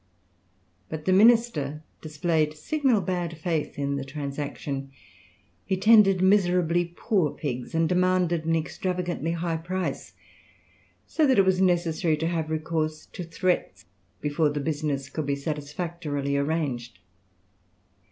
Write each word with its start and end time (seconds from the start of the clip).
But 0.89 1.05
the 1.05 1.13
minister 1.13 1.83
displayed 2.01 2.55
signal 2.57 3.01
bad 3.01 3.37
faith 3.37 3.77
in 3.77 3.97
the 3.97 4.03
transaction; 4.03 4.89
he 5.63 5.77
tendered 5.77 6.23
miserably 6.23 6.91
poor 6.97 7.29
pigs, 7.29 7.75
and 7.75 7.87
demanded 7.87 8.43
an 8.45 8.55
extravagantly 8.55 9.33
high 9.33 9.57
price; 9.57 10.13
so 11.05 11.27
that 11.27 11.37
it 11.37 11.45
was 11.45 11.61
necessary 11.61 12.17
to 12.17 12.27
have 12.29 12.49
recourse 12.49 13.05
to 13.13 13.23
threats 13.23 13.85
before 14.21 14.49
the 14.49 14.59
business 14.59 15.07
could 15.07 15.27
be 15.27 15.35
satisfactorily 15.35 16.35
arranged. 16.35 16.97